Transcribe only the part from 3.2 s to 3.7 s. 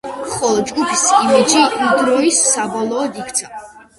იქცა.